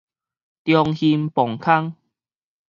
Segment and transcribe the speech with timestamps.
[0.03, 0.03] 中
[0.95, 1.95] 興磅空